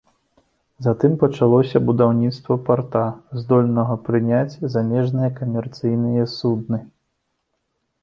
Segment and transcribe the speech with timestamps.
[0.85, 3.05] Затым пачалося будаўніцтва парта,
[3.43, 6.85] здольнага прыняць замежныя камерцыйныя судны.